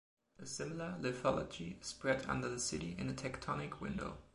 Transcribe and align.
A 0.39 0.47
similar 0.47 0.97
lithology 0.99 1.79
is 1.79 1.85
spread 1.85 2.25
under 2.25 2.49
the 2.49 2.59
city 2.59 2.95
in 2.97 3.07
a 3.07 3.13
tectonic 3.13 3.79
window. 3.81 4.17